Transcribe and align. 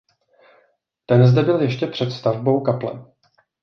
Ten 1.05 1.27
zde 1.27 1.41
byl 1.43 1.61
ještě 1.61 1.87
před 1.87 2.11
stavbou 2.11 2.61
kaple. 2.61 3.05